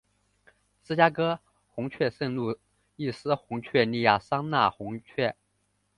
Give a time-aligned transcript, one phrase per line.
[0.83, 2.57] 芝加哥红雀圣路
[2.95, 5.35] 易斯红雀亚利桑那红雀